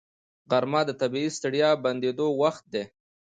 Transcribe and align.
غرمه 0.51 0.81
د 0.87 0.91
طبیعي 1.01 1.29
ستړیا 1.37 1.69
بندېدو 1.83 2.27
وخت 2.41 2.63
دی 2.73 2.83